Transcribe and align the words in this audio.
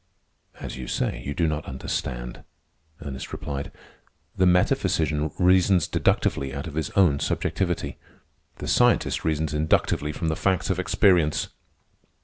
"As 0.59 0.77
you 0.77 0.87
say, 0.87 1.21
you 1.23 1.35
do 1.35 1.47
not 1.47 1.65
understand," 1.67 2.43
Ernest 3.03 3.31
replied. 3.31 3.71
"The 4.35 4.47
metaphysician 4.47 5.29
reasons 5.37 5.87
deductively 5.87 6.55
out 6.55 6.65
of 6.65 6.73
his 6.73 6.89
own 6.95 7.19
subjectivity. 7.19 7.99
The 8.55 8.67
scientist 8.67 9.23
reasons 9.23 9.53
inductively 9.53 10.11
from 10.11 10.29
the 10.29 10.35
facts 10.35 10.71
of 10.71 10.79
experience. 10.79 11.49